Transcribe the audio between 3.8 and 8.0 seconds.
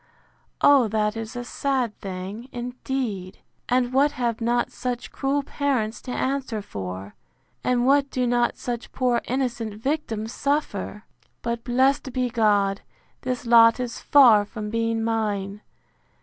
what have not such cruel parents to answer for! And